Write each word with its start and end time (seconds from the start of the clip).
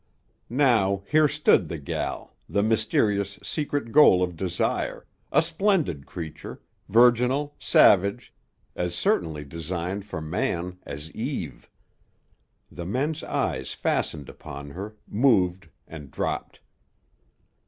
Now 0.49 1.03
here 1.11 1.27
stood 1.27 1.67
the 1.67 1.77
"gel," 1.77 2.35
the 2.49 2.63
mysterious 2.63 3.37
secret 3.43 3.91
goal 3.91 4.23
of 4.23 4.35
desire, 4.35 5.05
a 5.31 5.43
splendid 5.43 6.07
creature, 6.07 6.59
virginal, 6.89 7.55
savage, 7.59 8.33
as 8.75 8.95
certainly 8.95 9.43
designed 9.45 10.03
for 10.03 10.19
man 10.19 10.79
as 10.87 11.11
Eve. 11.11 11.69
The 12.71 12.85
men's 12.87 13.21
eyes 13.23 13.73
fastened 13.73 14.27
upon 14.27 14.71
her, 14.71 14.95
moved 15.07 15.69
and 15.87 16.09
dropped. 16.09 16.61